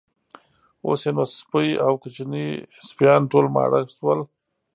[0.85, 2.45] اوس یې نو سپۍ او کوچني
[2.89, 4.19] سپیان ټول ماړه شول.